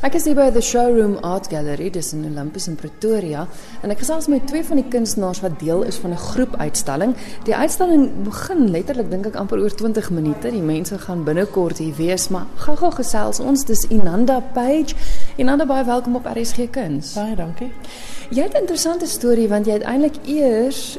Ek 0.00 0.14
is 0.16 0.24
hier 0.24 0.32
by 0.32 0.46
the 0.48 0.62
Showroom 0.64 1.18
Art 1.20 1.50
Gallery, 1.52 1.90
dis 1.92 2.14
in 2.16 2.22
Olympus 2.24 2.70
in 2.70 2.76
Pretoria, 2.80 3.42
en 3.84 3.92
ek 3.92 3.98
gesels 4.00 4.30
met 4.32 4.46
twee 4.48 4.64
van 4.64 4.78
die 4.80 4.86
kunstenaars 4.88 5.42
wat 5.44 5.58
deel 5.60 5.82
is 5.84 5.98
van 6.00 6.14
'n 6.14 6.22
groep 6.22 6.54
uitstalling. 6.56 7.12
Die 7.44 7.52
uitstalling 7.52 8.06
begin 8.24 8.70
letterlik 8.70 9.10
dink 9.10 9.26
ek 9.26 9.36
amper 9.36 9.60
oor 9.60 9.68
20 9.68 10.08
minute. 10.10 10.50
Die 10.50 10.62
mense 10.62 10.96
gaan 10.98 11.24
binnekort 11.24 11.78
hier 11.84 11.92
wees, 11.96 12.28
maar 12.28 12.46
gou-gou 12.56 12.90
gesels 12.90 13.40
ons. 13.40 13.64
Dis 13.64 13.84
Inanda 13.90 14.40
Page. 14.40 14.94
Inanda, 15.36 15.66
baie 15.66 15.84
welkom 15.84 16.16
op 16.16 16.24
RSG 16.24 16.70
Kuns. 16.70 17.12
Baie 17.14 17.36
dankie. 17.36 17.70
Jy 18.30 18.42
het 18.42 18.54
'n 18.54 18.60
interessante 18.60 19.06
storie 19.06 19.48
want 19.48 19.66
jy 19.66 19.72
het 19.72 19.82
eintlik 19.82 20.16
eers 20.24 20.98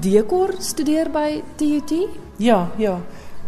dekor 0.00 0.54
studeer 0.58 1.10
by 1.10 1.42
TUT. 1.56 2.08
Ja, 2.36 2.70
ja. 2.76 3.00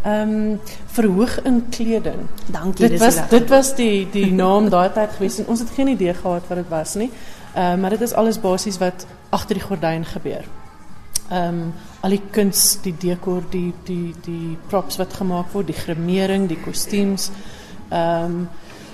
Um, 0.07 0.59
verhoog 0.85 1.41
in 1.43 1.65
kleding. 1.69 2.27
Dankie. 2.45 2.89
Dit 2.89 2.99
was 2.99 3.17
dit 3.29 3.49
was 3.49 3.75
die 3.75 4.07
die 4.11 4.31
naam 4.31 4.69
daai 4.69 4.91
tyd 4.95 5.09
gewees 5.17 5.39
en 5.41 5.47
ons 5.51 5.59
het 5.59 5.73
geen 5.75 5.87
idee 5.87 6.13
gehad 6.13 6.47
wat 6.47 6.57
dit 6.57 6.69
was 6.69 6.93
nie. 6.95 7.09
Ehm 7.53 7.73
uh, 7.73 7.81
maar 7.81 7.89
dit 7.89 8.01
is 8.01 8.13
alles 8.13 8.39
basies 8.39 8.77
wat 8.77 9.05
agter 9.29 9.59
die 9.59 9.63
gordyn 9.63 10.05
gebeur. 10.05 10.45
Ehm 11.29 11.47
um, 11.47 11.73
al 11.99 12.09
die 12.09 12.21
kuns, 12.31 12.77
die 12.81 12.95
dekor, 12.97 13.43
die 13.49 13.73
die 13.83 14.13
die 14.23 14.57
props 14.67 14.95
wat 14.97 15.13
gemaak 15.13 15.51
word, 15.51 15.67
die 15.67 15.75
grimering, 15.75 16.47
die 16.47 16.61
kostuums. 16.61 17.31
Ehm 17.89 18.23
um, 18.23 18.47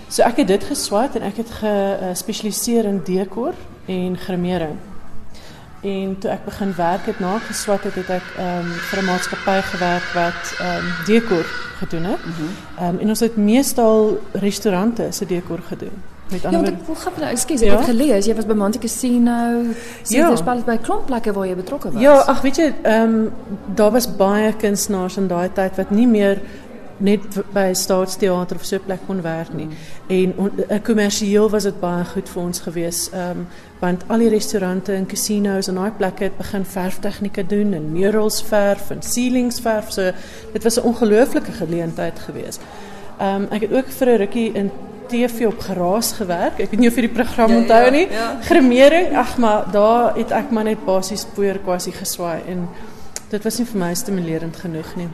so 0.08 0.24
ek 0.24 0.42
het 0.42 0.48
dit 0.48 0.64
geswat 0.64 1.16
en 1.16 1.30
ek 1.30 1.38
het 1.44 1.54
gespesialiseer 1.60 2.90
in 2.90 3.02
dekor 3.06 3.54
en 3.86 4.18
grimering. 4.18 4.80
En 5.84 6.16
toe 6.20 6.30
ek 6.32 6.46
begin 6.46 6.76
werk 6.76 7.06
het 7.06 7.20
na 7.20 7.38
geswat 7.44 7.84
het, 7.84 7.96
het 7.96 8.10
ek 8.10 8.28
ehm 8.38 8.58
um, 8.58 8.72
vir 8.90 9.02
'n 9.02 9.06
maatskappy 9.06 9.60
gewerk 9.62 10.08
wat 10.16 10.56
ehm 10.60 10.86
um, 10.86 11.06
dekor 11.06 11.46
gedoen 11.82 12.04
het. 12.04 12.20
Ehm 12.24 12.44
mm 12.44 12.88
um, 12.88 13.00
en 13.00 13.08
ons 13.08 13.20
het 13.20 13.36
meestal 13.36 14.20
restaurante 14.32 15.08
se 15.12 15.26
dekor 15.26 15.60
gedoen. 15.68 15.98
Met 16.30 16.46
ander 16.46 16.60
Ja, 16.60 16.66
want 16.66 16.82
ek 16.82 16.88
hoe 16.88 16.96
gaan 16.96 17.14
nou, 17.18 17.32
ekskuus, 17.32 17.62
ek 17.62 17.68
ja? 17.68 17.78
het 17.78 17.86
gelees 17.86 18.26
jy 18.26 18.36
was 18.36 18.46
by 18.46 18.54
Monte 18.54 18.80
Casino, 18.80 19.62
Caesars 20.04 20.40
ja. 20.40 20.46
Palace 20.46 20.66
by 20.66 20.78
klomp 20.78 21.06
plekke 21.06 21.34
waar 21.34 21.48
jy 21.48 21.56
betrokke 21.56 21.92
was. 21.92 22.02
Ja, 22.02 22.14
ag 22.14 22.42
weet 22.42 22.56
jy, 22.56 22.74
ehm 22.82 23.02
um, 23.02 23.32
daar 23.76 23.92
was 23.92 24.16
baie 24.16 24.54
kunstenaars 24.54 25.18
in 25.18 25.28
daai 25.28 25.50
tyd 25.54 25.76
wat 25.76 25.92
nie 25.92 26.08
meer 26.08 26.42
net 26.98 27.22
by 27.54 27.74
staatsteater 27.74 28.56
of 28.56 28.66
so 28.66 28.76
'n 28.76 28.86
plek 28.86 29.00
kon 29.06 29.22
werk 29.22 29.54
nie. 29.54 29.68
En 30.08 30.34
uh, 30.38 30.78
kommersieel 30.82 31.50
was 31.50 31.64
dit 31.64 31.80
baie 31.80 32.06
goed 32.06 32.30
vir 32.30 32.42
ons 32.42 32.60
gewees. 32.60 33.10
Ehm 33.14 33.30
um, 33.30 33.48
want 33.80 34.04
al 34.08 34.18
die 34.18 34.30
restaurante 34.30 34.94
en 34.94 35.06
casinos 35.06 35.68
en 35.68 35.76
daai 35.76 35.92
plekke 35.92 36.24
het 36.24 36.38
begin 36.38 36.66
verftegnieke 36.66 37.46
doen 37.46 37.74
en 37.74 37.92
murals 37.92 38.44
verf 38.44 38.90
en 38.90 39.02
ceilings 39.02 39.60
verf. 39.60 39.92
So 39.92 40.12
dit 40.54 40.64
was 40.64 40.78
'n 40.80 40.86
ongelooflike 40.86 41.52
geleentheid 41.52 42.20
gewees. 42.20 42.60
Ehm 43.20 43.42
um, 43.42 43.48
ek 43.52 43.62
het 43.62 43.74
ook 43.74 43.90
vir 43.90 44.08
'n 44.08 44.18
rukkie 44.18 44.52
in 44.54 44.72
TV 45.08 45.46
op 45.46 45.60
geraas 45.60 46.12
gewerk. 46.12 46.60
Ek 46.60 46.72
weet 46.72 46.80
nie 46.80 46.88
of 46.88 46.96
jy 46.96 47.02
die 47.02 47.16
program 47.16 47.52
ja, 47.52 47.58
onthou 47.58 47.92
nie. 47.92 48.08
Ja. 48.12 49.20
Ag 49.20 49.38
maar 49.38 49.72
daar 49.72 50.16
het 50.16 50.32
ek 50.32 50.52
maar 50.52 50.64
net 50.64 50.86
basies 50.86 51.26
poeier 51.36 51.60
kwassie 51.60 51.94
geswaai 51.94 52.42
en 52.48 52.68
dit 53.30 53.44
was 53.44 53.58
nie 53.58 53.68
vir 53.68 53.80
my 53.80 53.94
stimulerend 53.94 54.56
genoeg 54.56 54.96
nie. 54.96 55.10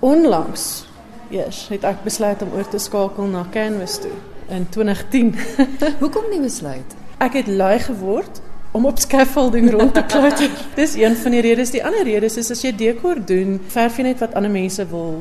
Onlangs 0.00 0.87
Eers 1.30 1.68
het 1.68 1.84
ek 1.84 2.04
besluit 2.06 2.42
om 2.42 2.52
oor 2.56 2.68
te 2.68 2.78
skakel 2.80 3.26
na 3.28 3.44
Canvas 3.52 3.98
toe 4.00 4.14
in 4.48 4.68
2010. 4.72 5.34
Hoekom 6.02 6.30
nie 6.32 6.40
besluit? 6.40 6.94
Ek 7.20 7.36
het 7.36 7.50
lui 7.52 7.76
geword 7.84 8.40
om 8.72 8.86
op 8.88 8.98
scaffolding 8.98 9.70
rond 9.70 9.94
te 9.94 10.04
klouter. 10.08 10.50
Dis 10.80 10.94
een 10.96 11.16
van 11.16 11.36
die 11.36 11.42
redes. 11.44 11.74
Die 11.74 11.84
ander 11.84 12.06
rede 12.08 12.30
is 12.30 12.50
as 12.50 12.64
jy 12.64 12.72
dekor 12.76 13.20
doen, 13.20 13.58
verf 13.68 13.98
jy 13.98 14.08
net 14.08 14.24
wat 14.24 14.36
ander 14.38 14.52
mense 14.52 14.86
wil 14.88 15.20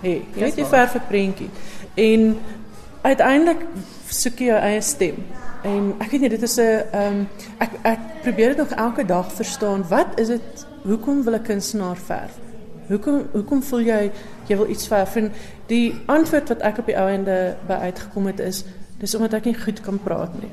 hê. 0.00 0.20
Jy 0.32 0.46
weet 0.46 0.62
jy 0.62 0.68
verf 0.70 0.96
'n 0.96 1.04
prentjie. 1.10 1.50
En 1.94 2.38
uiteindelik 3.02 3.66
soek 4.08 4.40
jy 4.40 4.50
jou 4.52 4.60
eie 4.64 4.80
stem. 4.80 5.20
En 5.66 5.94
ek 5.98 6.10
weet 6.10 6.20
nie 6.24 6.34
dit 6.36 6.42
is 6.42 6.56
'n 6.56 6.62
ehm 6.62 7.06
um, 7.06 7.28
ek 7.58 7.70
ek 7.82 8.00
probeer 8.22 8.56
dit 8.56 8.64
nog 8.64 8.72
elke 8.78 9.04
dag 9.04 9.32
verstaan. 9.32 9.84
Wat 9.88 10.16
is 10.16 10.28
dit? 10.28 10.66
Hoekom 10.82 11.24
wil 11.24 11.34
'n 11.34 11.42
kunstenaar 11.42 11.96
verf? 11.96 12.47
Hoekom 12.88 13.26
hoekom 13.32 13.62
voel 13.62 13.80
jy 13.80 14.10
jy 14.48 14.56
wil 14.56 14.70
iets 14.72 14.88
verf 14.88 15.16
en 15.16 15.32
die 15.68 15.94
antwoord 16.06 16.48
wat 16.48 16.62
ek 16.64 16.78
op 16.78 16.86
die 16.86 16.96
ou 16.96 17.08
ende 17.12 17.56
by 17.68 17.74
uitgekom 17.88 18.26
het 18.26 18.40
is 18.40 18.64
dis 18.98 19.14
omdat 19.14 19.34
ek 19.34 19.44
nie 19.50 19.58
goed 19.58 19.80
kan 19.84 19.98
praat 20.02 20.34
nie. 20.40 20.52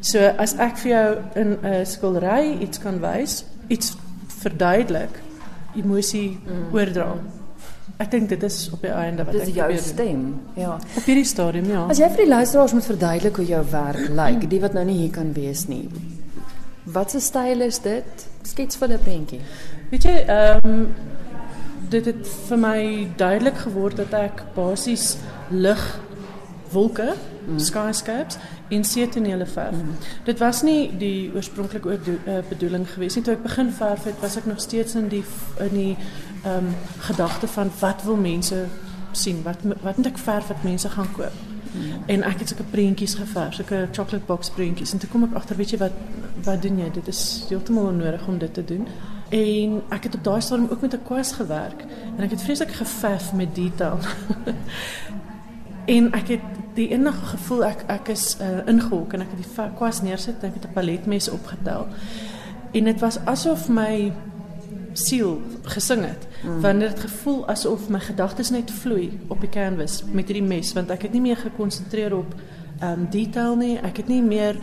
So 0.00 0.30
as 0.40 0.56
ek 0.56 0.78
vir 0.80 0.90
jou 0.90 1.08
in 1.42 1.58
'n 1.62 1.86
skildery 1.86 2.56
iets 2.64 2.78
kan 2.78 3.00
wys, 3.00 3.44
iets 3.68 3.96
verduidelik, 4.40 5.20
emosie 5.76 6.38
mm. 6.40 6.72
oordra. 6.74 7.12
Ek 8.00 8.10
dink 8.10 8.28
dit 8.28 8.42
is 8.42 8.70
op 8.72 8.80
die 8.80 8.92
einde 8.94 9.24
wat 9.24 9.36
dis 9.36 9.48
ek 9.50 9.54
jou 9.54 9.76
stem. 9.76 10.22
Ja. 10.56 10.78
Op 10.96 11.04
hierdie 11.04 11.26
stadium 11.28 11.68
ja. 11.68 11.84
As 11.92 11.98
jy 12.00 12.08
vir 12.08 12.24
die 12.24 12.30
luisteraars 12.32 12.72
moet 12.72 12.88
verduidelik 12.88 13.36
hoe 13.36 13.46
jou 13.46 13.64
werk 13.70 14.08
lyk, 14.08 14.48
die 14.50 14.60
wat 14.60 14.72
nou 14.72 14.84
nie 14.88 14.96
hier 15.02 15.12
kan 15.12 15.34
wees 15.36 15.66
nie. 15.68 15.88
Wat 16.84 17.14
'n 17.14 17.20
styl 17.20 17.60
is 17.60 17.78
dit? 17.78 18.26
Skets 18.42 18.76
vir 18.76 18.88
'n 18.88 18.98
prentjie. 18.98 19.40
Weet 19.90 20.02
jy, 20.02 20.16
ehm 20.26 20.58
um, 20.64 20.88
dit 21.90 22.04
het 22.04 22.28
vir 22.48 22.58
my 22.58 22.80
duidelik 23.16 23.58
geword 23.66 23.96
dat 23.96 24.14
ek 24.14 24.44
basies 24.54 25.16
lig 25.50 25.82
wolke 26.70 27.14
mm. 27.14 27.58
skyscapes 27.58 28.38
in 28.70 28.84
seetonele 28.84 29.46
verf. 29.46 29.74
Mm. 29.74 29.96
Dit 30.24 30.38
was 30.38 30.62
nie 30.62 30.90
die 30.98 31.30
oorspronklike 31.34 31.98
uh, 31.98 32.38
bedoeling 32.48 32.86
geweest 32.90 33.18
nie 33.18 33.24
toe 33.26 33.34
ek 33.34 33.42
begin 33.42 33.72
verf 33.74 34.06
het 34.06 34.20
was 34.22 34.38
ek 34.38 34.46
nog 34.46 34.60
steeds 34.62 34.94
in 34.94 35.10
die 35.10 35.24
in 35.58 35.74
die 35.74 35.94
ehm 36.44 36.70
um, 36.70 36.74
gedagte 37.04 37.48
van 37.52 37.70
wat 37.80 38.02
wil 38.06 38.16
mense 38.16 38.64
sien 39.12 39.42
wat 39.44 39.66
wat 39.82 39.96
moet 39.96 40.12
ek 40.12 40.18
verf 40.18 40.48
wat 40.48 40.62
mense 40.64 40.88
gaan 40.88 41.10
koop. 41.12 41.46
Mm. 41.72 42.06
En 42.06 42.22
ek 42.22 42.38
het 42.38 42.48
sulke 42.48 42.66
prentjies 42.70 43.14
geverf, 43.14 43.54
sulke 43.54 43.88
chocolate 43.92 44.26
box 44.26 44.50
prentjies 44.50 44.92
en 44.92 45.02
toe 45.02 45.10
kom 45.10 45.26
ek 45.26 45.34
agter 45.42 45.58
weet 45.58 45.74
jy 45.74 45.82
wat 45.82 45.98
wat 46.44 46.62
doen 46.62 46.78
jy? 46.78 46.88
Dit 46.94 47.08
is 47.08 47.44
heeltemal 47.48 47.90
onnodig 47.90 48.26
om 48.28 48.38
dit 48.38 48.54
te 48.54 48.64
doen. 48.64 48.86
En 49.30 49.82
ek 49.88 50.02
het 50.02 50.14
op 50.14 50.24
daai 50.24 50.40
stadium 50.40 50.68
ook 50.70 50.80
met 50.80 50.94
'n 50.94 51.02
kwas 51.04 51.32
gewerk 51.32 51.84
en 52.16 52.24
ek 52.24 52.30
het 52.30 52.42
vreeslik 52.42 52.72
geverf 52.72 53.32
met 53.32 53.54
detail. 53.54 53.98
en 55.96 56.12
ek 56.12 56.28
het 56.28 56.40
die 56.74 56.88
enige 56.88 57.24
gevoel 57.24 57.64
ek 57.64 57.84
ek 57.86 58.08
is 58.08 58.36
uh, 58.40 58.66
ingehok 58.66 59.12
en 59.12 59.20
ek 59.20 59.30
het 59.30 59.42
die 59.42 59.70
kwas 59.76 60.02
neersit 60.02 60.42
en 60.42 60.48
ek 60.48 60.54
het 60.54 60.70
'n 60.70 60.72
paletmes 60.72 61.28
opgetel. 61.28 61.86
En 62.72 62.84
dit 62.84 63.00
was 63.00 63.18
asof 63.24 63.68
my 63.68 64.12
siel 64.92 65.40
gesing 65.62 66.04
het. 66.04 66.26
Mm. 66.42 66.60
Want 66.60 66.80
dit 66.80 67.00
gevoel 67.00 67.48
asof 67.48 67.88
my 67.88 68.00
gedagtes 68.00 68.50
net 68.50 68.70
vloei 68.70 69.20
op 69.26 69.40
die 69.40 69.48
canvas 69.48 70.02
met 70.12 70.26
hierdie 70.26 70.46
mes 70.46 70.72
want 70.72 70.90
ek 70.90 71.02
het 71.02 71.12
nie 71.12 71.20
meer 71.20 71.36
gekonsentreer 71.36 72.16
op 72.16 72.34
um 72.82 73.06
detail 73.10 73.56
nie. 73.56 73.78
Ek 73.78 73.96
het 73.96 74.08
nie 74.08 74.22
meer 74.22 74.56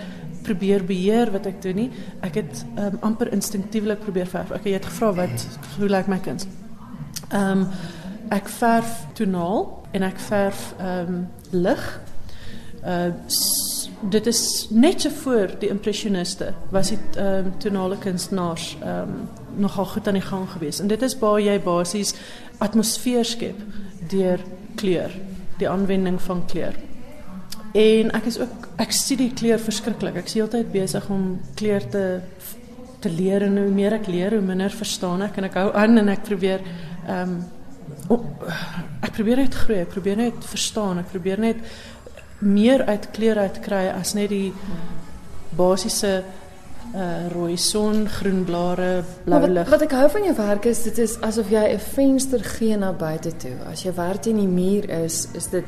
probeer 0.47 0.85
beheer 0.87 1.31
wat 1.33 1.47
ek 1.49 1.61
doen 1.65 1.81
nie. 1.83 1.89
Ek 2.25 2.39
het 2.41 2.63
um, 2.79 2.97
amper 3.09 3.31
instinctiewelik 3.35 4.03
probeer 4.05 4.29
verf. 4.31 4.53
Ek 4.55 4.67
het 4.71 4.87
gevra 4.87 5.13
wat 5.23 5.47
hoe 5.77 5.91
lyk 5.91 6.11
my 6.11 6.19
kuns? 6.23 6.47
Ehm 7.29 7.67
um, 7.67 7.69
ek 8.27 8.49
verf 8.51 9.05
tonaal 9.15 9.61
en 9.95 10.03
ek 10.03 10.17
verf 10.19 10.73
ehm 10.77 11.13
um, 11.13 11.21
lig. 11.55 11.85
Uh 12.83 13.11
dit 14.09 14.27
is 14.29 14.67
net 14.69 15.01
so 15.01 15.09
voor 15.23 15.55
die 15.59 15.69
impressioniste 15.73 16.51
was 16.69 16.91
ehm 16.91 17.47
um, 17.47 17.53
tonale 17.57 17.97
kunstenaars 17.97 18.75
ehm 18.81 19.15
um, 19.15 19.29
nogal 19.57 19.85
goed 19.85 20.07
aan 20.07 20.19
die 20.19 20.27
gang 20.27 20.49
gewees. 20.49 20.79
En 20.79 20.87
dit 20.87 21.01
is 21.01 21.17
waar 21.19 21.39
jy 21.41 21.59
basies 21.61 22.13
atmosfeer 22.57 23.25
skep 23.25 23.63
deur 24.09 24.39
kleur, 24.75 25.11
die 25.57 25.69
aanwending 25.69 26.21
van 26.21 26.45
kleur. 26.45 26.75
En 27.77 28.13
ek 28.17 28.29
is 28.31 28.39
ook 28.41 28.69
ek 28.81 28.95
studie 28.95 29.29
kleur 29.37 29.61
verskriklik. 29.61 30.17
Ek 30.17 30.29
is 30.29 30.37
heeltyd 30.39 30.71
besig 30.73 31.09
om 31.13 31.35
kleur 31.59 31.83
te 31.93 32.05
te 32.97 33.11
leer 33.13 33.43
en 33.45 33.59
hoe 33.61 33.69
meer 33.69 33.93
ek 33.99 34.07
leer, 34.09 34.33
hoe 34.33 34.41
minder 34.41 34.73
verstaan 34.73 35.21
ek 35.27 35.35
en 35.37 35.45
ek 35.45 35.57
hou 35.59 35.67
aan 35.77 36.01
en 36.01 36.09
ek 36.09 36.23
probeer 36.25 36.63
ehm 37.05 37.35
um, 37.35 37.37
oh, 38.11 38.23
ek 39.05 39.13
probeer 39.13 39.43
net 39.43 39.55
groei, 39.55 39.83
ek 39.83 39.93
probeer 39.93 40.17
net 40.17 40.49
verstaan, 40.49 41.03
ek 41.03 41.11
probeer 41.11 41.39
net 41.39 41.61
meer 42.41 42.83
uit 42.89 43.07
kleur 43.13 43.39
uit 43.45 43.61
kry 43.61 43.85
as 43.93 44.15
net 44.17 44.33
die 44.33 44.51
basiese 45.57 46.17
uh 46.97 47.27
rooi 47.33 47.57
son, 47.59 48.05
groen 48.09 48.45
blare, 48.47 49.03
blou 49.25 49.41
lig. 49.45 49.67
Wat, 49.67 49.73
wat 49.75 49.85
ek 49.85 49.95
hou 49.99 50.07
van 50.17 50.27
jou 50.29 50.35
werk 50.37 50.65
is 50.71 50.85
dit 50.87 51.01
is 51.03 51.17
asof 51.21 51.51
jy 51.51 51.65
'n 51.75 51.83
venster 51.93 52.43
gee 52.43 52.77
na 52.77 52.91
buite 52.91 53.35
toe. 53.37 53.57
As 53.71 53.83
jy 53.83 53.93
werk 53.93 54.23
teen 54.23 54.39
die 54.41 54.47
muur 54.47 54.89
is, 55.03 55.27
is 55.35 55.51
dit 55.53 55.65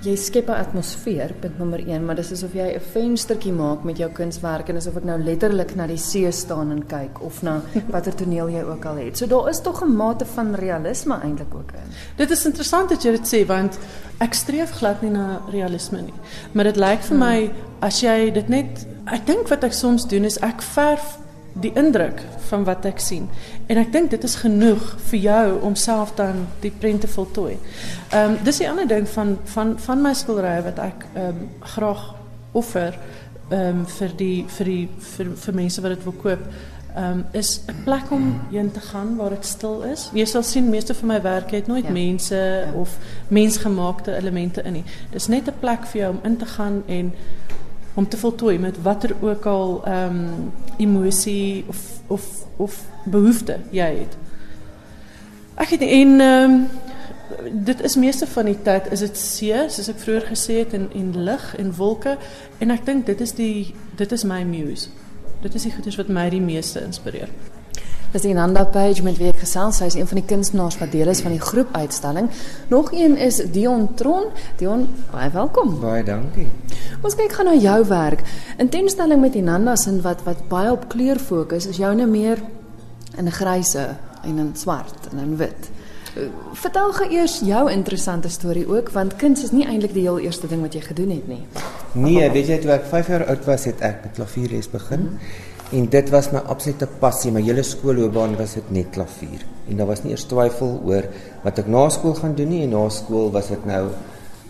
jy 0.00 0.14
skep 0.16 0.48
'n 0.48 0.56
atmosfeer 0.56 1.34
punt 1.40 1.58
nommer 1.58 1.80
1 1.80 2.04
maar 2.04 2.16
dis 2.16 2.32
asof 2.32 2.54
jy 2.54 2.74
'n 2.74 2.80
venstertjie 2.92 3.52
maak 3.52 3.84
met 3.84 3.98
jou 3.98 4.10
kunswerk 4.10 4.68
en 4.68 4.76
asof 4.76 4.96
ek 4.96 5.04
nou 5.04 5.18
letterlik 5.18 5.74
na 5.76 5.86
die 5.86 5.98
see 5.98 6.30
staan 6.32 6.70
en 6.70 6.86
kyk 6.86 7.20
of 7.22 7.42
na 7.42 7.60
watter 7.92 8.14
toneel 8.14 8.48
jy 8.48 8.62
ook 8.62 8.84
al 8.84 8.96
het. 8.96 9.18
So 9.18 9.26
daar 9.26 9.50
is 9.50 9.60
tog 9.60 9.82
'n 9.82 9.96
mate 9.96 10.24
van 10.24 10.54
realisme 10.54 11.20
eintlik 11.22 11.54
ook 11.54 11.72
in. 11.72 11.92
Dit 12.16 12.30
is 12.30 12.46
interessant 12.46 12.88
dat 12.88 13.02
jy 13.02 13.10
dit 13.10 13.26
sê 13.34 13.46
want 13.46 13.78
ek 14.20 14.34
streef 14.34 14.70
glad 14.70 15.02
nie 15.02 15.10
na 15.10 15.40
realisme 15.50 16.00
nie. 16.00 16.14
Maar 16.52 16.64
dit 16.64 16.76
lyk 16.76 17.00
vir 17.00 17.16
hmm. 17.16 17.28
my 17.28 17.50
as 17.80 18.00
jy 18.00 18.30
dit 18.32 18.48
net 18.48 18.86
ek 19.06 19.26
dink 19.26 19.48
wat 19.48 19.64
ek 19.64 19.72
soms 19.72 20.08
doen 20.08 20.24
is 20.24 20.38
ek 20.38 20.62
verf 20.62 21.18
die 21.52 21.72
indruk 21.74 22.22
van 22.48 22.64
wat 22.64 22.84
ek 22.84 23.00
sien. 23.02 23.28
En 23.66 23.76
ek 23.76 23.92
dink 23.92 24.10
dit 24.10 24.24
is 24.24 24.34
genoeg 24.42 24.96
vir 25.10 25.18
jou 25.18 25.60
om 25.66 25.74
self 25.74 26.14
dan 26.14 26.46
die 26.60 26.72
prent 26.72 27.00
te 27.00 27.10
voltooi. 27.10 27.56
Ehm 28.10 28.30
um, 28.30 28.38
dis 28.44 28.58
die 28.62 28.68
ander 28.70 28.88
ding 28.88 29.08
van 29.08 29.38
van 29.44 29.78
van 29.78 30.02
my 30.02 30.14
skilderye 30.14 30.62
wat 30.62 30.78
ek 30.78 31.06
ehm 31.14 31.28
um, 31.28 31.48
graag 31.74 32.04
offer 32.52 32.98
ehm 33.50 33.80
um, 33.80 33.86
vir 33.86 34.16
die 34.16 34.44
vir 34.48 34.66
die 34.66 34.88
vir, 35.16 35.32
vir 35.36 35.54
mense 35.54 35.82
wat 35.82 35.96
dit 35.96 36.04
wil 36.04 36.18
koop. 36.22 36.44
Um, 36.96 37.24
is 37.32 37.60
'n 37.66 37.84
plek 37.84 38.10
om 38.10 38.40
heen 38.50 38.70
te 38.72 38.80
gaan 38.80 39.16
waar 39.16 39.30
dit 39.30 39.46
stil 39.46 39.82
is. 39.82 40.10
Jy 40.12 40.24
sal 40.24 40.42
sien 40.42 40.68
meeste 40.68 40.94
van 40.94 41.08
my 41.08 41.22
werk 41.22 41.50
het 41.50 41.66
nooit 41.66 41.84
ja. 41.84 41.90
mense 41.90 42.34
ja. 42.34 42.72
of 42.72 42.98
mensgemaakte 43.28 44.16
elemente 44.16 44.62
in 44.62 44.72
nie. 44.72 44.84
Dis 45.10 45.26
net 45.26 45.46
'n 45.46 45.54
plek 45.60 45.86
vir 45.86 46.00
jou 46.00 46.10
om 46.10 46.20
in 46.22 46.36
te 46.36 46.46
gaan 46.46 46.82
en 46.86 47.12
om 48.00 48.08
te 48.08 48.16
voltooi 48.16 48.58
met 48.58 48.82
watter 48.82 49.12
ook 49.20 49.44
al 49.46 49.82
um, 49.88 50.52
emosie 50.76 51.64
of 51.68 52.00
of 52.06 52.46
of 52.56 52.84
behoefte 53.04 53.58
het. 54.00 54.16
Ek 55.54 55.74
het 55.76 55.84
en 55.84 56.20
um, 56.20 56.56
dit 57.52 57.82
is 57.82 57.96
meeste 58.00 58.26
van 58.26 58.48
die 58.48 58.56
tyd 58.62 58.88
is 58.90 59.04
dit 59.04 59.20
see, 59.20 59.60
soos 59.68 59.92
ek 59.92 60.00
vroeër 60.00 60.30
gesê 60.32 60.62
het 60.62 60.72
en 60.78 60.88
en 60.96 61.12
lig 61.28 61.44
en 61.60 61.72
en 62.58 62.72
ek 62.72 62.88
dink 62.88 63.06
dit 63.06 63.20
is 63.20 63.36
die 63.36 63.74
dit 64.00 64.12
is 64.16 64.24
my 64.24 64.42
muse. 64.48 64.88
Dit 65.44 65.54
is 65.54 65.68
die 65.68 65.72
wat 66.00 66.08
my 66.08 66.28
die 66.32 66.44
meeste 66.44 66.80
inspireer. 66.80 67.28
Dis 68.10 68.24
die 68.26 68.32
Nanda 68.34 68.64
Page 68.66 69.04
met 69.06 69.20
wie 69.20 69.28
ek 69.30 69.44
gesels. 69.44 69.76
Sy 69.78 69.86
is 69.86 69.94
een 69.94 70.08
van 70.10 70.18
die 70.18 70.26
kunstenaars 70.26 70.80
wat 70.80 70.90
deel 70.90 71.12
is 71.12 71.20
van 71.22 71.30
die 71.30 71.42
groepuitstalling. 71.42 72.26
Nog 72.72 72.88
een 72.90 73.14
is 73.14 73.36
Dion 73.54 73.86
Tron. 73.94 74.32
Dion, 74.58 74.88
baie 75.12 75.28
welkom. 75.30 75.76
Baie 75.78 76.02
dankie. 76.02 76.48
Ons 77.06 77.14
kyk 77.14 77.36
gaan 77.38 77.46
na 77.46 77.54
jou 77.54 77.76
werk. 77.86 78.24
In 78.58 78.68
teenstelling 78.68 79.22
met 79.22 79.36
die 79.38 79.44
Nanda 79.46 79.76
sin 79.78 80.00
wat 80.02 80.24
wat 80.26 80.42
baie 80.50 80.72
op 80.74 80.88
kleur 80.90 81.22
fokus, 81.22 81.68
is 81.70 81.78
joune 81.78 82.06
meer 82.10 82.42
in 83.16 83.26
'n 83.26 83.30
gryse 83.30 83.86
en 84.24 84.38
in 84.38 84.50
swart 84.56 85.06
en 85.12 85.18
in 85.18 85.36
wit. 85.36 85.70
Vertel 86.52 86.92
gou 86.92 87.08
eers 87.10 87.40
jou 87.44 87.70
interessante 87.70 88.28
storie 88.28 88.66
ook 88.66 88.90
want 88.90 89.16
kuns 89.16 89.42
is 89.42 89.52
nie 89.52 89.66
eintlik 89.66 89.92
die 89.92 90.02
heel 90.02 90.18
eerste 90.18 90.48
ding 90.48 90.60
wat 90.60 90.74
jy 90.74 90.80
gedoen 90.80 91.10
het 91.10 91.28
nie. 91.28 91.46
Nee, 91.92 92.30
weet 92.30 92.46
jy 92.46 92.58
toe 92.58 92.70
ek 92.70 92.84
5 92.84 93.06
jaar 93.06 93.26
oud 93.26 93.44
was 93.44 93.64
het 93.64 93.80
ek 93.80 94.02
met 94.02 94.12
klavierles 94.14 94.70
begin. 94.70 95.00
Mm 95.00 95.06
-hmm. 95.06 95.49
En 95.70 95.84
dit 95.86 96.08
was 96.10 96.32
my 96.34 96.40
absolute 96.50 96.86
passie. 96.98 97.30
My 97.30 97.44
hele 97.46 97.62
skoolloopbaan 97.62 98.32
was 98.38 98.56
dit 98.58 98.70
net 98.74 98.88
klavier. 98.90 99.44
En 99.70 99.78
daar 99.78 99.86
was 99.86 100.02
nie 100.02 100.10
eers 100.16 100.24
twyfel 100.26 100.80
oor 100.82 101.06
wat 101.44 101.60
ek 101.62 101.68
na 101.70 101.84
skool 101.94 102.16
gaan 102.18 102.34
doen 102.34 102.50
nie. 102.50 102.64
En 102.64 102.74
na 102.74 102.88
skool 102.90 103.30
was 103.30 103.52
dit 103.54 103.68
nou 103.70 103.84
'n 103.86 103.92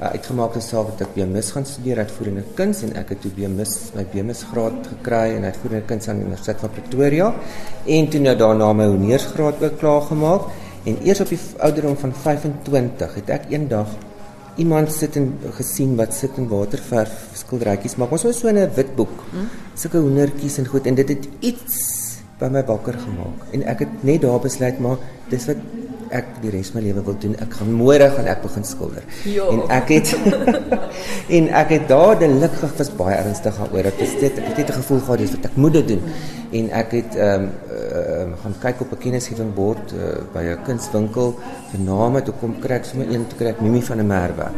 uh, 0.01 0.15
uitgemaakte 0.17 0.63
saak 0.65 0.97
dat 0.97 1.03
ek 1.09 1.15
BMus 1.15 1.51
gaan 1.53 1.67
studeer 1.69 1.99
uitvoerende 1.99 2.45
kuns 2.57 2.83
en 2.83 2.97
ek 2.97 3.13
het 3.13 3.21
toe 3.21 3.31
BMus 3.37 3.93
my 3.95 4.07
BMus 4.13 4.43
graad 4.49 4.87
gekry 4.89 5.37
in 5.37 5.45
uitvoerende 5.45 5.85
kuns 5.85 6.09
aan 6.09 6.17
die 6.17 6.25
Universiteit 6.25 6.61
van 6.61 6.71
Pretoria. 6.71 7.35
En 7.85 8.09
toe 8.09 8.21
nou 8.21 8.37
daarna 8.37 8.73
my 8.73 8.87
honeursgraad 8.87 9.63
ook 9.63 9.79
klaar 9.79 10.03
gemaak. 10.03 10.43
En 10.85 10.97
eers 11.05 11.21
op 11.21 11.29
die 11.29 11.39
ouderdom 11.59 11.97
van 11.97 12.13
25 12.13 13.15
het 13.15 13.29
ek 13.29 13.51
eendag 13.53 13.93
iemand 14.61 14.93
sit 14.93 15.17
en 15.17 15.33
gesien 15.57 15.97
wat 15.99 16.15
sit 16.15 16.37
in 16.41 16.49
waterverf 16.51 17.31
skilderytjies 17.41 17.97
maak. 18.01 18.13
Ons 18.13 18.27
was 18.29 18.41
so 18.41 18.49
in 18.49 18.59
'n 18.59 18.71
wit 18.77 18.95
boek. 18.97 19.25
Sulke 19.75 19.99
hoendertjies 19.99 20.59
en 20.59 20.67
goed 20.67 20.87
en 20.87 20.95
dit 20.95 21.09
het 21.09 21.29
iets 21.41 21.77
by 22.41 22.49
my 22.49 22.63
wakker 22.65 22.97
gemaak. 22.99 23.39
En 23.53 23.63
ek 23.63 23.79
het 23.85 24.03
net 24.03 24.23
daar 24.23 24.41
besluit 24.41 24.79
maar 24.81 24.99
dis 25.29 25.47
wat 25.47 25.57
ek 26.11 26.27
die 26.43 26.51
res 26.51 26.71
van 26.73 26.81
my 26.81 26.89
lewe 26.89 27.05
wil 27.07 27.17
doen. 27.23 27.37
Ek 27.45 27.55
gaan 27.59 27.71
môre 27.77 28.11
gaan 28.15 28.29
ek 28.31 28.43
begin 28.43 28.67
skilder. 28.67 29.07
Jo. 29.29 29.49
En 29.55 29.63
ek 29.77 29.93
het 29.95 30.13
en 31.37 31.49
ek 31.63 31.75
het 31.77 31.89
daar 31.89 32.17
gelukkig 32.21 32.77
was 32.79 32.93
baie 32.99 33.17
ernstig 33.17 33.57
daaroor. 33.61 33.89
Dit 33.91 34.05
is 34.07 34.15
dit 34.21 34.39
ek 34.39 34.47
het 34.51 34.57
net 34.63 34.71
'n 34.71 34.79
gevoel 34.83 35.01
gehad 35.01 35.19
dis 35.19 35.35
wat 35.37 35.45
ek 35.51 35.57
moet 35.57 35.81
doen. 35.89 36.03
En 36.51 36.71
ek 36.71 36.91
het 36.99 37.17
ehm 37.17 37.43
um, 37.43 37.51
uh, 37.71 38.27
gaan 38.43 38.55
kyk 38.61 38.81
op 38.81 38.93
'n 38.93 39.03
kennisgewing 39.05 39.55
bord 39.55 39.93
uh, 39.93 40.19
by 40.35 40.43
'n 40.43 40.63
kunswinkel 40.67 41.35
vir 41.71 41.81
name 41.81 42.23
toe 42.23 42.35
kom 42.41 42.59
kry 42.61 42.75
ek 42.75 42.85
sommer 42.85 43.07
een 43.11 43.27
toe 43.27 43.39
kry 43.39 43.49
ek 43.49 43.61
Mimi 43.61 43.83
van 43.83 43.97
der 43.97 44.07
Merwe. 44.07 44.49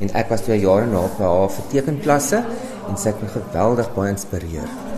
En 0.00 0.10
ek 0.14 0.28
was 0.28 0.42
2 0.42 0.60
jaar 0.60 0.86
na 0.86 1.06
by 1.18 1.24
haar 1.24 1.50
vir 1.50 1.64
tekenklasse 1.70 2.44
en 2.88 2.96
sy 2.96 3.08
het 3.08 3.22
my 3.22 3.28
geweldig 3.28 3.94
baie 3.94 4.10
inspireer. 4.10 4.95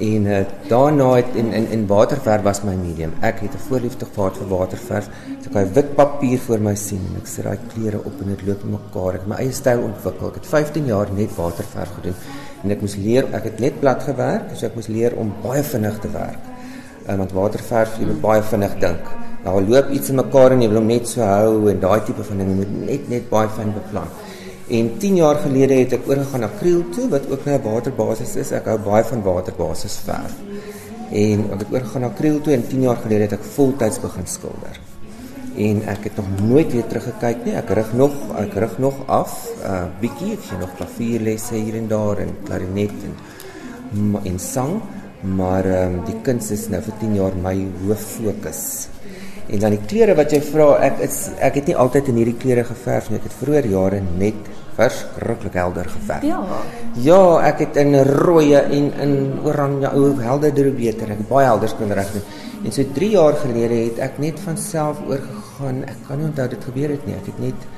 En 0.00 0.26
uh, 0.26 0.38
daarna 0.68 1.14
het 1.14 1.34
in 1.34 1.52
in 1.52 1.66
in 1.70 1.86
waterverf 1.86 2.42
was 2.42 2.62
my 2.62 2.74
medium. 2.74 3.12
Ek 3.20 3.40
het 3.40 3.52
'n 3.54 3.64
voorliefde 3.68 4.06
gehad 4.14 4.36
vir 4.36 4.48
waterverf. 4.48 5.08
So 5.42 5.48
ek 5.50 5.66
het 5.66 5.72
wit 5.72 5.94
papier 5.94 6.38
voor 6.38 6.60
my 6.60 6.74
sien 6.74 7.02
en 7.08 7.20
ek 7.20 7.26
sit 7.26 7.44
daai 7.44 7.58
kleure 7.72 7.98
op 7.98 8.20
en 8.20 8.28
dit 8.28 8.46
loop 8.46 8.62
mekaar. 8.64 9.14
Ek 9.14 9.20
het 9.20 9.28
my 9.28 9.36
eie 9.36 9.52
styl 9.52 9.82
ontwikkel. 9.82 10.28
Ek 10.28 10.34
het 10.34 10.46
15 10.46 10.86
jaar 10.86 11.08
net 11.12 11.36
waterverf 11.36 11.90
gedoen 11.94 12.14
en 12.62 12.70
ek 12.70 12.80
moes 12.80 12.96
leer 12.96 13.24
ek 13.32 13.44
het 13.44 13.60
net 13.60 13.80
plat 13.80 14.02
gewerk, 14.02 14.44
so 14.54 14.66
ek 14.66 14.74
moes 14.74 14.86
leer 14.86 15.16
om 15.16 15.34
baie 15.42 15.62
vinnig 15.62 15.98
te 15.98 16.08
werk. 16.12 16.42
Uh, 17.08 17.16
want 17.16 17.32
waterverf 17.32 17.98
jy 17.98 18.06
moet 18.06 18.20
baie 18.20 18.42
vinnig 18.42 18.78
dink. 18.78 19.04
Daar 19.44 19.60
loop 19.60 19.90
iets 19.90 20.08
in 20.08 20.16
mekaar 20.16 20.52
en 20.52 20.62
jy 20.62 20.68
wil 20.68 20.78
hom 20.78 20.86
net 20.86 21.08
so 21.08 21.20
hou 21.20 21.68
en 21.70 21.80
daai 21.80 22.00
tipe 22.04 22.22
van 22.22 22.38
ding 22.38 22.56
moet 22.56 22.72
net 22.86 23.08
net 23.08 23.28
baie 23.28 23.48
fyn 23.48 23.72
beplan. 23.72 24.08
En 24.70 24.98
10 24.98 25.16
jaar 25.16 25.34
gelede 25.42 25.74
het 25.80 25.92
ek 25.96 26.06
oorgegaan 26.06 26.44
na 26.44 26.48
akriel 26.52 26.84
toe 26.94 27.08
wat 27.10 27.24
ook 27.30 27.44
nou 27.44 27.56
'n 27.58 27.62
waterbasis 27.62 28.36
is. 28.36 28.52
Ek 28.52 28.68
hou 28.70 28.78
baie 28.78 29.04
van 29.04 29.22
waterbasis 29.22 29.96
verf. 30.04 30.34
En 31.10 31.38
ek 31.52 31.58
het 31.58 31.72
oorgegaan 31.72 32.00
na 32.00 32.06
akriel 32.06 32.40
toe 32.40 32.52
en 32.52 32.68
10 32.68 32.82
jaar 32.82 32.96
gelede 32.96 33.22
het 33.22 33.32
ek 33.32 33.44
voltyds 33.44 34.00
begin 34.00 34.26
skilder. 34.26 34.78
En 35.56 35.82
ek 35.88 36.04
het 36.04 36.16
nog 36.16 36.28
nooit 36.48 36.72
weer 36.72 36.86
teruggekyk 36.86 37.44
nie. 37.44 37.54
Ek 37.54 37.70
rig 37.70 37.92
nog 37.92 38.14
ek 38.38 38.54
rig 38.54 38.78
nog 38.78 38.94
af, 39.06 39.48
'n 39.48 39.66
uh, 39.66 39.84
bietjie, 40.00 40.32
ek 40.32 40.42
sien 40.48 40.58
nog 40.58 40.76
klavierlesse 40.76 41.54
hier 41.54 41.74
en 41.74 41.88
daar 41.88 42.18
en 42.18 42.36
klarinet 42.44 42.90
en 42.90 43.14
en 44.24 44.38
sang, 44.38 44.80
maar 45.20 45.64
ehm 45.64 45.94
um, 45.94 46.04
die 46.04 46.20
kuns 46.22 46.50
is 46.50 46.68
nou 46.68 46.82
vir 46.82 46.94
10 47.00 47.14
jaar 47.14 47.34
my 47.42 47.66
hoof 47.86 48.00
fokus. 48.00 48.88
En 49.50 49.58
dan 49.58 49.70
die 49.70 49.86
kleure 49.86 50.14
wat 50.14 50.30
jy 50.30 50.40
vra, 50.40 50.78
ek 50.78 51.00
is 51.00 51.30
ek 51.38 51.54
het 51.54 51.66
nie 51.66 51.76
altyd 51.76 52.08
in 52.08 52.14
hierdie 52.22 52.38
kleure 52.38 52.64
geverf 52.64 53.10
nie. 53.10 53.18
Ek 53.18 53.26
het 53.26 53.38
vroeër 53.42 53.66
jare 53.66 54.02
net 54.18 54.49
verskriklik 54.80 55.56
helder 55.60 55.88
geverf. 55.92 56.24
Ja. 56.26 56.40
Ja, 57.04 57.22
ek 57.50 57.64
het 57.66 57.80
in 57.82 57.94
rooi 58.08 58.54
en 58.58 58.92
in 59.04 59.16
oranje, 59.46 59.92
hoe 59.94 60.14
helderder 60.22 60.72
beter. 60.74 61.12
Ek 61.12 61.22
het 61.22 61.28
baie 61.30 61.48
helder 61.48 61.74
kon 61.78 61.92
reg 61.96 62.12
doen. 62.14 62.24
En 62.64 62.74
so 62.76 62.84
3 62.96 63.10
jaar 63.14 63.38
gelede 63.40 63.84
het 63.86 64.00
ek 64.10 64.18
net 64.20 64.40
van 64.44 64.58
self 64.60 65.00
oorgegaan. 65.08 65.84
Ek 65.88 66.02
kan 66.08 66.20
nie 66.20 66.28
onthou 66.28 66.48
dit 66.52 66.66
gebeur 66.70 66.92
het 66.96 67.06
nie. 67.08 67.16
Ek 67.16 67.30
het 67.32 67.40
net 67.40 67.68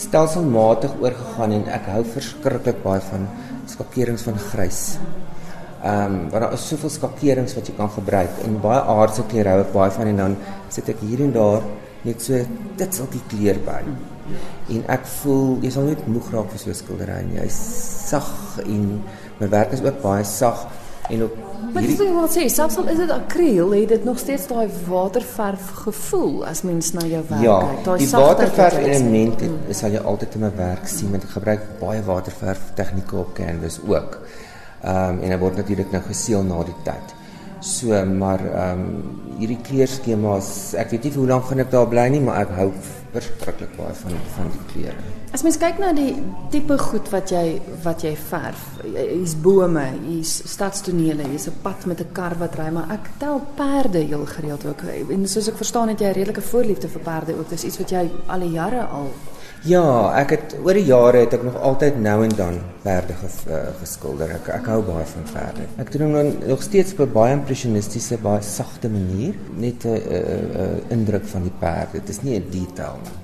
stelselmatig 0.00 0.94
oorgegaan 1.02 1.52
en 1.58 1.66
ek 1.74 1.90
hou 1.92 2.02
verskriklik 2.14 2.80
baie 2.84 3.02
van 3.10 3.28
skakerings 3.68 4.24
van 4.28 4.40
grys. 4.50 4.82
Ehm 5.82 6.14
um, 6.14 6.18
want 6.30 6.44
daar 6.44 6.52
is 6.54 6.66
soveel 6.68 6.92
skakerings 6.94 7.56
wat 7.58 7.68
jy 7.68 7.74
kan 7.76 7.90
gebruik 7.90 8.42
en 8.46 8.60
baie 8.62 8.80
aardse 8.96 9.24
kleure 9.30 9.50
hou 9.50 9.62
ek 9.64 9.72
baie 9.74 9.94
van 9.96 10.10
en 10.12 10.20
dan 10.20 10.36
sit 10.70 10.88
ek 10.92 11.00
hier 11.02 11.24
en 11.24 11.32
daar 11.34 11.64
net 12.06 12.22
so 12.22 12.38
dit 12.76 12.94
sal 12.94 13.08
die 13.12 13.22
kleur 13.30 13.58
by. 13.66 13.80
En 14.72 14.84
ek 14.94 15.06
voel 15.20 15.58
jy 15.64 15.70
sal 15.74 15.88
net 15.90 16.06
moeg 16.06 16.30
raak 16.34 16.50
vir 16.50 16.58
so 16.58 16.70
'n 16.70 16.80
skildery 16.82 17.22
nie. 17.26 17.40
Hy's 17.40 17.60
sag 18.10 18.58
en 18.64 19.02
my 19.40 19.48
werk 19.48 19.72
is 19.72 19.82
ook 19.82 20.02
baie 20.02 20.24
sag 20.24 20.68
en 21.10 21.24
op 21.24 21.36
Maar 21.72 21.86
ek 21.88 21.98
wil 21.98 22.28
sê, 22.28 22.42
selfs 22.52 22.76
al 22.80 22.88
is 22.92 22.98
dit 23.00 23.10
akriel, 23.10 23.70
het 23.72 23.88
dit 23.94 24.04
nog 24.04 24.18
steeds 24.18 24.44
daai 24.50 24.68
waterverf 24.88 25.70
gevoel 25.84 26.42
as 26.46 26.62
mens 26.68 26.90
na 26.92 27.04
jou 27.06 27.22
werk 27.28 27.44
ja, 27.46 27.58
kyk. 27.60 27.84
Daai 27.86 28.08
waterverf 28.10 28.78
element 28.82 29.40
het, 29.40 29.50
mm. 29.50 29.72
sal 29.78 29.94
jy 29.94 30.02
altyd 30.12 30.36
in 30.36 30.44
my 30.46 30.50
werk 30.58 30.90
sien 30.90 31.14
want 31.14 31.24
ek 31.24 31.34
gebruik 31.38 31.64
baie 31.80 32.02
waterverf 32.04 32.72
tegnieke 32.78 33.16
op 33.22 33.32
canvas 33.38 33.78
ook. 33.86 34.18
Ehm 34.82 35.16
um, 35.16 35.22
en 35.22 35.34
dit 35.34 35.40
word 35.40 35.60
natuurlik 35.62 35.92
nou 35.94 36.02
geseël 36.10 36.44
na 36.44 36.62
die 36.66 36.78
tyd. 36.84 37.14
So 37.62 37.94
maar 38.04 38.42
ehm 38.42 38.80
um, 38.80 39.20
hierdie 39.38 39.60
kleurskemas, 39.64 40.74
ek 40.78 40.90
weet 40.92 41.06
nie 41.06 41.12
hoe 41.14 41.26
lank 41.30 41.46
gaan 41.48 41.62
ek 41.62 41.70
daar 41.70 41.88
bly 41.90 42.04
nie, 42.12 42.20
maar 42.22 42.42
ek 42.42 42.50
hou 42.58 42.68
verskriklik 43.14 43.72
baie 43.78 43.94
van 44.02 44.18
van 44.34 44.50
die 44.52 44.62
kleure. 44.72 45.12
As 45.32 45.44
mens 45.46 45.56
kyk 45.60 45.78
na 45.80 45.92
die 45.96 46.12
tipe 46.52 46.76
goed 46.78 47.08
wat 47.14 47.30
jy 47.32 47.60
wat 47.84 48.02
jy 48.04 48.12
verf, 48.18 48.64
hier's 48.84 49.34
bome, 49.46 49.84
hier's 50.04 50.34
stadstonele, 50.52 51.24
hier's 51.30 51.48
'n 51.48 51.62
pad 51.62 51.86
met 51.86 52.00
'n 52.00 52.12
kar 52.12 52.34
wat 52.38 52.58
ry, 52.58 52.68
maar 52.70 52.90
ek 52.90 53.10
tel 53.18 53.40
perde 53.56 53.98
heel 53.98 54.26
gereeld 54.26 54.66
ook. 54.66 54.82
En 55.10 55.28
soos 55.28 55.48
ek 55.48 55.56
verstaan 55.56 55.88
het 55.88 56.00
jy 56.00 56.08
'n 56.08 56.18
redelike 56.18 56.42
voorliefde 56.42 56.88
vir 56.88 57.00
perde 57.00 57.38
ook. 57.38 57.48
Dis 57.48 57.64
iets 57.64 57.78
wat 57.78 57.90
jy 57.90 58.10
al 58.26 58.40
die 58.40 58.50
jare 58.50 58.84
al 58.86 59.10
Ja, 59.62 60.10
ek 60.18 60.32
het 60.34 60.54
oor 60.58 60.74
die 60.74 60.88
jare 60.88 61.20
het 61.22 61.36
ek 61.36 61.44
nog 61.46 61.54
altyd 61.62 62.00
nou 62.02 62.16
en 62.24 62.32
dan 62.34 62.56
perde 62.82 63.14
ges, 63.20 63.36
uh, 63.46 63.60
geskilder. 63.78 64.32
Ek 64.40 64.48
ek 64.56 64.70
hou 64.72 64.80
baie 64.82 65.04
van 65.06 65.28
perde. 65.30 65.66
Ek 65.78 65.92
doen 65.94 66.02
hom 66.08 66.32
nog 66.48 66.64
steeds 66.66 66.96
op 66.96 67.04
'n 67.06 67.12
baie 67.12 67.36
impressionistiese, 67.36 68.18
baie 68.18 68.42
sagte 68.42 68.90
manier, 68.90 69.34
net 69.54 69.84
'n 69.84 69.88
uh, 69.88 69.94
uh, 69.94 70.62
uh, 70.62 70.78
indruk 70.90 71.26
van 71.26 71.42
die 71.42 71.54
perd. 71.60 71.92
Dit 71.92 72.08
is 72.08 72.22
nie 72.22 72.40
'n 72.40 72.50
detail 72.50 72.98
nie. 73.04 73.14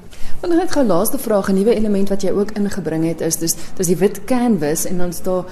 Want 0.41 0.55
net 0.55 0.71
gou 0.71 0.85
laaste 0.87 1.19
vraag, 1.19 1.49
'n 1.51 1.55
nuwe 1.55 1.75
element 1.75 2.09
wat 2.09 2.23
jy 2.23 2.31
ook 2.31 2.51
ingebring 2.51 3.05
het 3.05 3.21
is 3.21 3.37
dis 3.37 3.57
dis 3.77 3.87
die 3.87 3.97
wit 3.97 4.25
canvas 4.25 4.87
en 4.87 4.99
dan 4.99 5.13
staan 5.13 5.45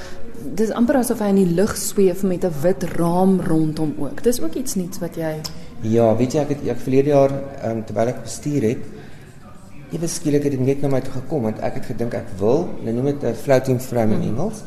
dis 0.55 0.71
amper 0.71 0.97
asof 0.97 1.19
hy 1.19 1.28
in 1.28 1.43
die 1.45 1.55
lug 1.55 1.76
sweef 1.76 2.23
met 2.23 2.45
'n 2.45 2.52
wit 2.62 2.83
raam 2.83 3.40
rondom 3.40 3.95
ook. 3.99 4.23
Dis 4.23 4.40
ook 4.40 4.55
iets 4.55 4.75
nuuts 4.75 4.99
wat 4.99 5.16
jy 5.16 5.40
Ja, 5.81 6.16
weet 6.16 6.33
jy 6.33 6.40
ek 6.40 6.49
het 6.49 6.69
ek 6.69 6.78
verlede 6.78 7.09
jaar 7.09 7.33
um, 7.64 7.85
terwyl 7.85 8.09
ek 8.09 8.23
bestuur 8.23 8.62
het, 8.62 8.78
ewe 9.97 10.09
skielik 10.09 10.47
het 10.47 10.55
dit 10.55 10.62
net 10.62 10.83
na 10.85 10.91
my 10.93 11.00
toe 11.05 11.15
gekom 11.17 11.47
want 11.49 11.61
ek 11.65 11.81
het 11.81 11.91
gedink 11.91 12.17
ek 12.19 12.33
wil, 12.41 12.67
hulle 12.79 12.93
noem 12.97 13.12
dit 13.12 13.25
'n 13.25 13.35
floating 13.45 13.81
frame 13.81 14.15
in 14.15 14.23
hmm. 14.23 14.31
Engels. 14.31 14.62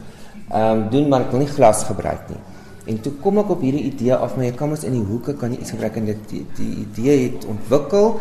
Ehm 0.50 0.78
um, 0.78 0.90
doen 0.90 1.10
maar 1.10 1.22
ek 1.26 1.32
wil 1.32 1.44
nie 1.46 1.54
glas 1.58 1.84
gebruik 1.84 2.30
nie. 2.30 2.42
En 2.90 3.02
toe 3.02 3.12
kom 3.22 3.38
ek 3.38 3.50
op 3.50 3.62
hierdie 3.62 3.86
idee 3.92 4.16
af, 4.16 4.36
maar 4.36 4.46
jy 4.46 4.56
kan 4.58 4.70
mos 4.70 4.84
in 4.84 4.96
die 4.98 5.06
hoeke 5.06 5.36
kan 5.38 5.52
jy 5.54 5.60
iets 5.60 5.74
gebruik 5.76 5.96
en 5.96 6.06
dit 6.06 6.30
die, 6.30 6.46
die 6.58 6.72
idee 6.86 7.18
het 7.28 7.46
ontwikkel 7.46 8.20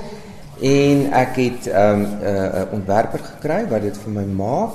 en 0.61 1.07
ek 1.12 1.37
het 1.37 1.62
'n 1.67 1.77
um, 1.77 2.03
uh, 2.23 2.62
ontwerper 2.73 3.21
gekry 3.31 3.65
wat 3.71 3.83
dit 3.83 3.97
vir 3.97 4.12
my 4.12 4.25
maak. 4.25 4.73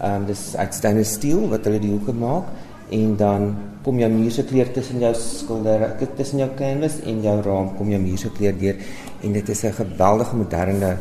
Ehm 0.00 0.14
um, 0.14 0.26
dis 0.26 0.56
uit 0.56 0.74
stainless 0.74 1.12
steel 1.12 1.48
wat 1.48 1.64
hulle 1.64 1.78
die 1.78 1.90
hoeke 1.90 2.12
maak 2.12 2.44
en 2.90 3.16
dan 3.16 3.54
kom 3.82 3.98
jou 3.98 4.10
muur 4.10 4.30
se 4.30 4.44
kleur 4.44 4.70
tussen 4.72 5.00
jou 5.00 5.14
skilder, 5.14 5.96
tussen 6.16 6.38
jou 6.38 6.50
canvas 6.56 7.00
en 7.06 7.22
jou 7.22 7.40
raam 7.42 7.76
kom 7.76 7.90
jou 7.90 8.00
muur 8.00 8.18
se 8.18 8.30
kleur 8.30 8.54
deur 8.58 8.76
en 9.22 9.32
dit 9.32 9.48
is 9.48 9.64
'n 9.64 9.72
geweldige 9.72 10.36
moderne 10.36 10.96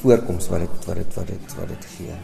voorkoms 0.00 0.48
wat 0.48 0.58
dit 0.58 0.84
wat 0.86 0.96
dit 0.96 1.14
wat 1.14 1.26
dit 1.26 1.54
wat 1.58 1.68
dit 1.68 1.88
gee. 1.96 2.14